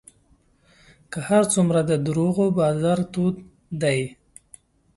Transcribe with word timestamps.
که 1.11 1.19
هر 1.29 1.43
څومره 1.53 1.79
د 1.89 1.91
دروغو 2.05 2.45
بازار 2.59 2.99
تود 3.13 3.35
دی 3.81 3.99